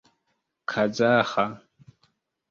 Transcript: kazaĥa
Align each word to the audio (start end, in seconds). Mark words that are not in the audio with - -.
kazaĥa 0.69 1.45